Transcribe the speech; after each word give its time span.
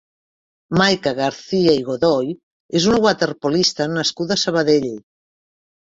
Maica 0.81 1.13
García 1.19 1.75
i 1.81 1.85
Godoy 1.91 2.33
és 2.81 2.89
una 2.95 3.05
waterpolista 3.07 3.91
nascuda 3.95 4.41
a 4.43 4.49
Sabadell. 4.49 4.93